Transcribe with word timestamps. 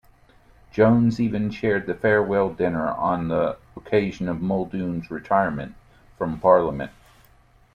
Jones 0.71 1.19
even 1.19 1.51
chaired 1.51 1.85
the 1.85 1.93
farewell 1.93 2.49
dinner 2.51 2.87
on 2.87 3.27
the 3.27 3.59
occasion 3.77 4.27
of 4.27 4.41
Muldoon's 4.41 5.11
retirement 5.11 5.75
from 6.17 6.39
Parliament. 6.39 6.89